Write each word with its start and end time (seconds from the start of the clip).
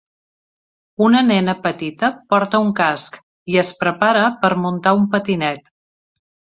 Una 1.07 1.21
nena 1.27 1.55
petita 1.67 2.09
porta 2.35 2.63
un 2.69 2.73
casc 2.81 3.21
i 3.55 3.63
es 3.67 3.73
prepara 3.85 4.27
per 4.43 4.55
muntar 4.67 4.99
un 5.03 5.09
patinet 5.17 5.75